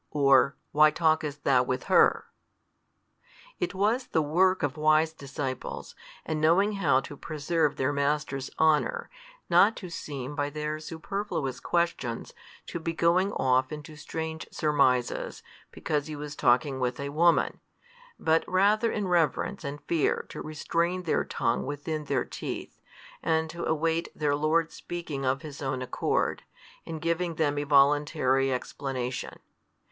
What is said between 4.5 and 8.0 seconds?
of wise disciples, and knowing how to preserve their